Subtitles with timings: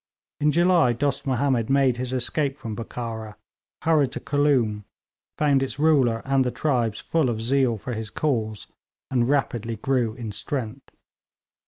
[0.39, 3.35] In July Dost Mahomed made his escape from Bokhara,
[3.83, 4.83] hurried to Khooloom,
[5.37, 8.65] found its ruler and the tribes full of zeal for his cause,
[9.11, 10.89] and rapidly grew in strength.